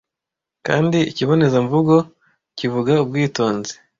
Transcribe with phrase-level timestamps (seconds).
[0.67, 1.95] kandi ikibonezamvugo
[2.57, 3.73] kivuga ubwitonzi